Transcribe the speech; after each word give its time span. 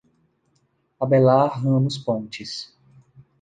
Abelar 0.99 1.59
Ramos 1.61 1.95
Pontes 1.99 2.73